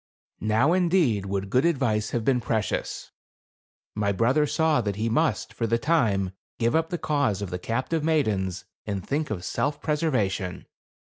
[0.39, 3.11] Now, indeed, would good advice have been precious.
[3.93, 7.59] My brother saw that he must, for the time, give up the cause of the
[7.59, 10.65] captive maidens, and think of self preservation.